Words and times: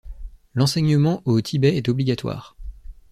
L'enseignement 0.55 1.21
au 1.25 1.39
Tibet 1.41 1.77
est 1.77 1.87
obligatoire. 1.87 2.55